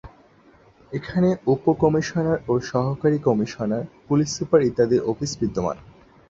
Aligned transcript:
এখানে 0.91 1.29
উপ-কমিশনার 1.53 2.37
ও 2.47 2.63
সহকারী 2.71 3.17
কমিশনার, 3.27 3.83
পুলিশ 4.07 4.29
সুপার 4.37 4.61
ইত্যাদির 4.69 5.05
অফিস 5.11 5.31
বিদ্যমান। 5.41 5.77